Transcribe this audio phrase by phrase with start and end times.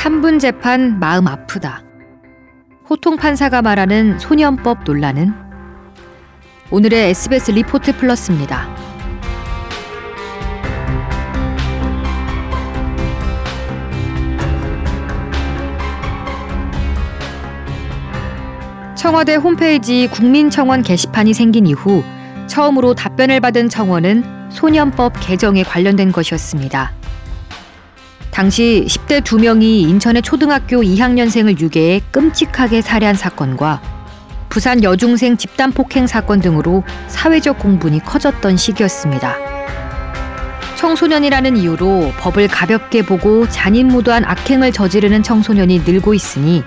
[0.00, 1.82] 3분 재판 마음 아프다.
[2.88, 5.34] 호통 판사가 말하는 소년법 논란은
[6.70, 8.74] 오늘의 SBS 리포트 플러스입니다.
[18.96, 22.02] 청와대 홈페이지 국민청원 게시판이 생긴 이후
[22.46, 26.99] 처음으로 답변을 받은 청원은 소년법 개정에 관련된 것이었습니다.
[28.40, 33.82] 당시 10대 2명이 인천의 초등학교 2학년생을 유괴해 끔찍하게 살해한 사건과
[34.48, 39.36] 부산 여중생 집단 폭행 사건 등으로 사회적 공분이 커졌던 시기였습니다.
[40.76, 46.62] 청소년이라는 이유로 법을 가볍게 보고 잔인무도한 악행을 저지르는 청소년이 늘고 있으니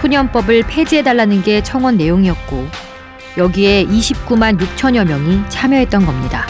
[0.00, 2.66] 소년법을 폐지해달라는 게 청원 내용이었고
[3.38, 6.44] 여기에 29만 6천여 명이 참여했던 겁니다.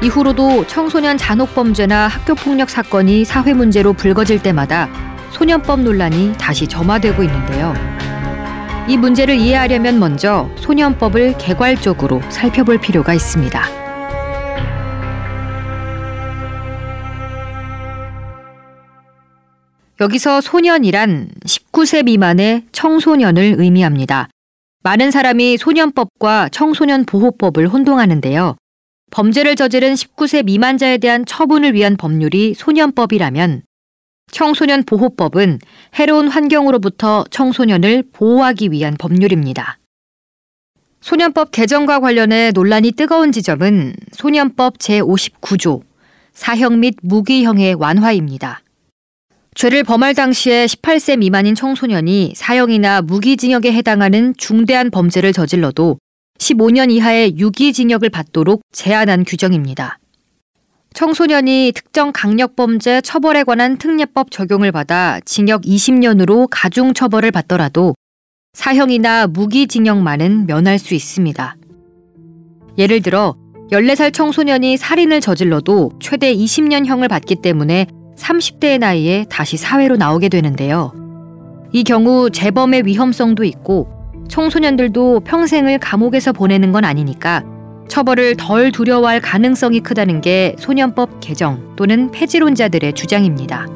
[0.00, 4.88] 이후로도 청소년 잔혹범죄나 학교폭력 사건이 사회 문제로 불거질 때마다
[5.32, 7.74] 소년법 논란이 다시 점화되고 있는데요.
[8.88, 13.60] 이 문제를 이해하려면 먼저 소년법을 개괄적으로 살펴볼 필요가 있습니다.
[20.00, 24.28] 여기서 소년이란 19세 미만의 청소년을 의미합니다.
[24.84, 28.54] 많은 사람이 소년법과 청소년 보호법을 혼동하는데요.
[29.10, 33.62] 범죄를 저지른 19세 미만자에 대한 처분을 위한 법률이 소년법이라면
[34.30, 35.58] 청소년 보호법은
[35.94, 39.78] 해로운 환경으로부터 청소년을 보호하기 위한 법률입니다.
[41.00, 45.82] 소년법 개정과 관련해 논란이 뜨거운 지점은 소년법 제59조
[46.32, 48.62] 사형 및 무기형의 완화입니다.
[49.54, 55.98] 죄를 범할 당시에 18세 미만인 청소년이 사형이나 무기징역에 해당하는 중대한 범죄를 저질러도
[56.48, 59.98] 15년 이하의 유기징역을 받도록 제한한 규정입니다.
[60.94, 67.94] 청소년이 특정 강력범죄 처벌에 관한 특례법 적용을 받아 징역 20년으로 가중 처벌을 받더라도
[68.54, 71.56] 사형이나 무기징역만은 면할 수 있습니다.
[72.78, 73.36] 예를 들어
[73.70, 77.86] 14살 청소년이 살인을 저질러도 최대 20년형을 받기 때문에
[78.16, 80.92] 30대의 나이에 다시 사회로 나오게 되는데요.
[81.72, 83.97] 이 경우 재범의 위험성도 있고
[84.28, 87.44] 청소년들도 평생을 감옥에서 보내는 건 아니니까
[87.88, 93.66] 처벌을 덜 두려워할 가능성이 크다는 게 소년법 개정 또는 폐지론자들의 주장입니다.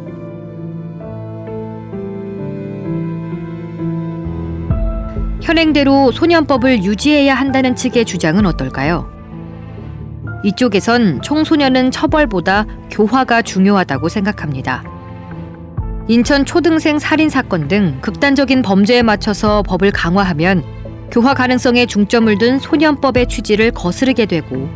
[5.43, 9.11] 현행대로 소년법을 유지해야 한다는 측의 주장은 어떨까요?
[10.45, 14.92] 이쪽에선 청소년은 처벌보다 교화가 중요하다고 생각합니다.
[16.09, 20.65] 인천 초등생 살인 사건 등 극단적인 범죄에 맞춰서 법을 강화하면
[21.13, 24.69] 교화 가능성에 중점을 둔 소년법의 취지를 거스르게 되고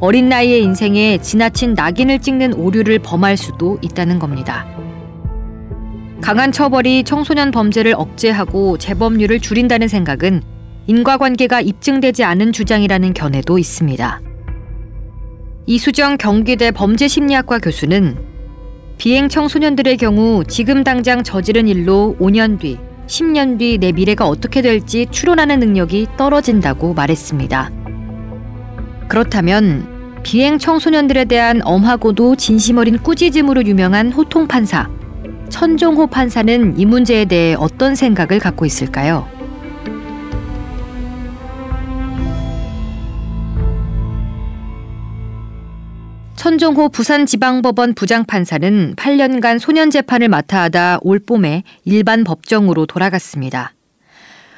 [0.00, 4.66] 어린 나이의 인생에 지나친 낙인을 찍는 오류를 범할 수도 있다는 겁니다.
[6.22, 10.42] 강한 처벌이 청소년 범죄를 억제하고 재범률을 줄인다는 생각은
[10.86, 14.20] 인과관계가 입증되지 않은 주장이라는 견해도 있습니다.
[15.66, 18.31] 이수정 경기대 범죄심리학과 교수는
[19.02, 25.08] 비행 청소년들의 경우 지금 당장 저지른 일로 5년 뒤, 10년 뒤 내 미래가 어떻게 될지
[25.10, 27.72] 추론하는 능력이 떨어진다고 말했습니다.
[29.08, 34.88] 그렇다면 비행 청소년들에 대한 엄하고도 진심 어린 꾸짖음으로 유명한 호통 판사,
[35.48, 39.26] 천종호 판사는 이 문제에 대해 어떤 생각을 갖고 있을까요?
[46.42, 53.74] 천종호 부산지방법원 부장판사는 8년간 소년 재판을 맡아 하다 올 봄에 일반 법정으로 돌아갔습니다.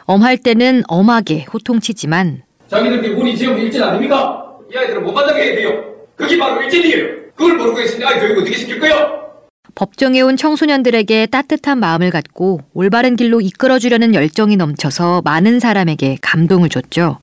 [0.05, 2.41] 엄할 때는 엄하게 호통치지만
[2.71, 4.47] 자기들끼리 운이 지금 일진 아닙니까?
[4.73, 5.85] 이 아이들은 못 만나게 해야 돼요.
[6.17, 7.07] 그게 바로 일진이에요.
[7.37, 9.35] 그걸 모르고 계신데 아이 교육 어떻게 시킬 거요?
[9.75, 17.19] 법정에 온 청소년들에게 따뜻한 마음을 갖고 올바른 길로 이끌어주려는 열정이 넘쳐서 많은 사람에게 감동을 줬죠.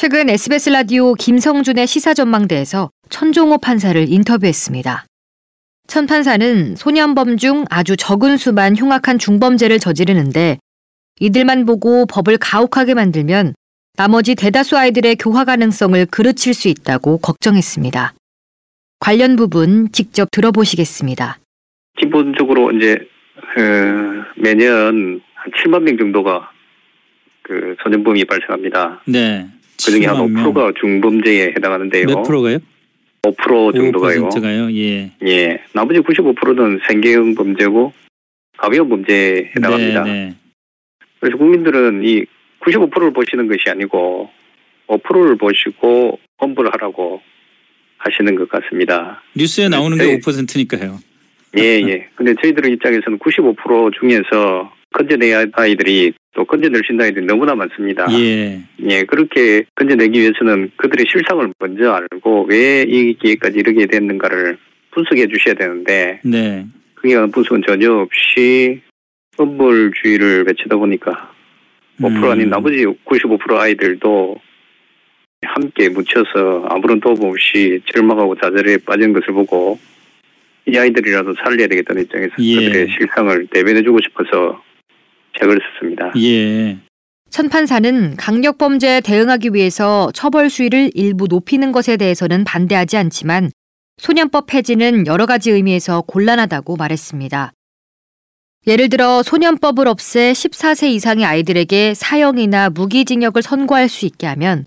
[0.00, 5.04] 최근 SBS 라디오 김성준의 시사전망대에서 천종호 판사를 인터뷰했습니다.
[5.88, 10.56] 천 판사는 소년범 중 아주 적은 수만 흉악한 중범죄를 저지르는데
[11.20, 13.52] 이들만 보고 법을 가혹하게 만들면
[13.98, 18.14] 나머지 대다수 아이들의 교화 가능성을 그르칠 수 있다고 걱정했습니다.
[19.00, 21.36] 관련 부분 직접 들어보시겠습니다.
[21.98, 22.96] 기본적으로 이제
[23.54, 26.50] 그 매년 한 7만 명 정도가
[27.42, 29.02] 그 소년범이 발생합니다.
[29.06, 29.46] 네.
[29.84, 30.52] 그중에 한 7만 명.
[30.52, 32.06] 5%가 중범죄에 해당하는데요.
[32.06, 32.58] 몇 프로가요?
[33.22, 34.28] 5% 정도가요.
[34.28, 34.72] 5%가요.
[34.72, 35.12] 예.
[35.26, 35.60] 예.
[35.72, 37.92] 나머지 95%는 생계형 범죄고
[38.56, 40.04] 가벼운 범죄에 해당합니다.
[40.04, 40.34] 네, 네.
[41.20, 42.24] 그래서 국민들은 이
[42.60, 44.30] 95%를 보시는 것이 아니고
[44.86, 47.20] 5%를 보시고 공부를 하라고
[47.98, 49.22] 하시는 것 같습니다.
[49.36, 50.06] 뉴스에 나오는 네.
[50.06, 50.98] 게 5%니까요.
[51.58, 52.08] 예, 예.
[52.14, 58.06] 근데 저희들 입장에서는 95% 중에서 건져내야 아이들이 또 건져낼 수 있는 아이들이 너무나 많습니다.
[58.12, 58.60] 예.
[58.88, 64.56] 예, 그렇게 건져내기 위해서는 그들의 실상을 먼저 알고 왜 이 기회까지 이르게 됐는가를
[64.92, 66.64] 분석해 주셔야 되는데 네.
[66.94, 68.80] 그게 분석은 전혀 없이
[69.36, 71.32] 엄벌주의를 외치다 보니까
[72.00, 72.24] 5% 음.
[72.30, 74.36] 아닌 나머지 95% 아이들도
[75.42, 79.78] 함께 묻혀서 아무런 도움 없이 절망하고 좌절에 빠진 것을 보고
[80.66, 82.54] 이 아이들이라도 살려야 되겠다는 입장에서 예.
[82.56, 84.62] 그들의 실상을 대변해주고 싶어서
[85.40, 86.12] 책을 썼습니다.
[86.16, 86.78] 예.
[87.30, 93.50] 천 판사는 강력 범죄에 대응하기 위해서 처벌 수위를 일부 높이는 것에 대해서는 반대하지 않지만
[93.98, 97.52] 소년법 폐지는 여러 가지 의미에서 곤란하다고 말했습니다.
[98.66, 104.66] 예를 들어 소년법을 없애 14세 이상의 아이들에게 사형이나 무기징역을 선고할 수 있게 하면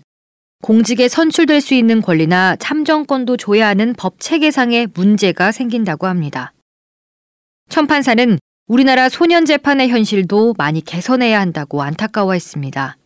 [0.62, 6.54] 공직에 선출될 수 있는 권리나 참정권도 줘야 하는 법 체계상의 문제가 생긴다고 합니다.
[7.68, 12.96] 천 판사는 우리나라 소년 재판의 현실도 많이 개선해야 한다고 안타까워했습니다.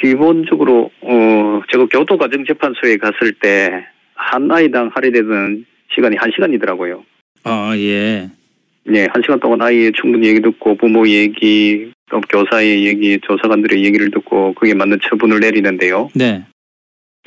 [0.00, 5.64] 기본적으로 어 제가 교도가정재판소에 갔을 때 한 아이당 할애되는
[5.94, 7.04] 시간이 한 시간이더라고요.
[7.44, 8.28] 아, 예.
[8.84, 14.10] 네, 한 시간 동안 아이의 충분히 얘기 듣고 부모 얘기, 또 교사의 얘기, 조사관들의 얘기를
[14.10, 16.10] 듣고 그게 맞는 처분을 내리는데요.
[16.14, 16.44] 네.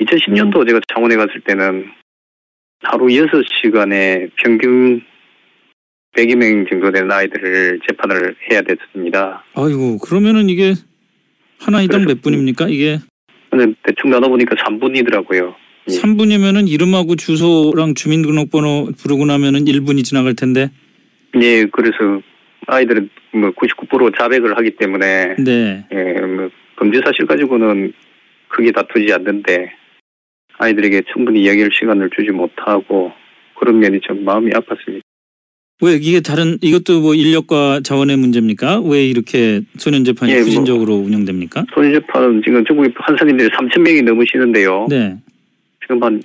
[0.00, 1.86] 2010년도 제가 창원에 갔을 때는
[2.82, 5.02] 하루 6시간에 평균
[6.16, 9.42] 100여 명 정도 되는 아이들을 재판을 해야 됐습니다.
[9.54, 10.74] 아이고, 그러면은 이게
[11.60, 12.68] 한 아이당 그래서- 몇 분입니까?
[12.68, 12.98] 이게
[13.82, 15.54] 대충 나눠보니까 3분이더라고요.
[15.88, 15.92] 예.
[15.92, 20.70] 3분이면은 이름하고 주소랑 주민등록번호 부르고 나면은 1분이 지나갈 텐데.
[21.40, 22.22] 예, 그래서
[22.66, 25.84] 아이들은 뭐 99% 자백을 하기 때문에 네.
[25.92, 27.92] 예, 뭐 범죄 사실 가지고는
[28.48, 29.72] 크게 다투지 않는데
[30.58, 33.12] 아이들에게 충분히 이야기할 시간을 주지 못하고
[33.58, 35.01] 그런 면이 좀 마음이 아팠습니다.
[35.82, 38.80] 왜 이게 다른 이것도 뭐 인력과 자원의 문제입니까?
[38.82, 41.66] 왜 이렇게 소년 재판이 예, 뭐- 운영됩니까?
[41.74, 44.86] 소년재판은 지금 전국에 판사님들이 3천 명이 넘으시는데요.
[44.88, 45.16] 네.
[45.82, 46.22] 지금 한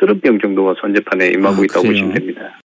[0.00, 1.92] 30명 정도가 소년재판에 임하고 아, 있다고 그래요?
[1.92, 2.60] 보시면 됩니다.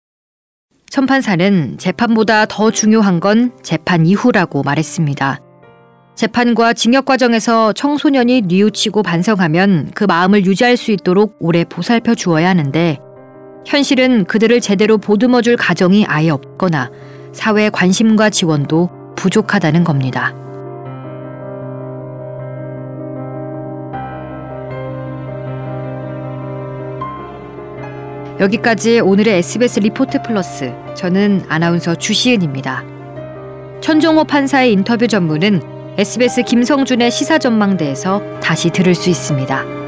[0.88, 5.40] 천판사는 재판보다 더 중요한 건 재판 이후라고 말했습니다.
[6.14, 12.98] 재판과 징역 과정에서 청소년이 뉘우치고 반성하면 그 마음을 유지할 수 있도록 오래 보살펴 주어야 하는데
[13.66, 16.90] 현실은 그들을 제대로 보듬어 줄 가정이 아예 없거나
[17.32, 20.34] 사회 관심과 지원도 부족하다는 겁니다.
[28.40, 30.72] 여기까지 오늘의 SBS 리포트 플러스.
[30.96, 32.84] 저는 아나운서 주시은입니다.
[33.82, 35.60] 천종호 판사의 인터뷰 전문은
[35.98, 39.79] SBS 김성준의 시사 전망대에서 다시 들을 수 있습니다.